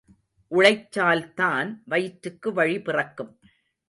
[0.51, 3.31] உழைச்சால்தான் வயிற்றுக்கு வழிபிறக்கும்!...